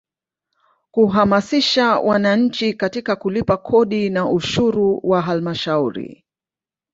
[0.91, 6.25] Kuhamasisha wananchi katika kulipa kodi na ushuru wa Halmashauri.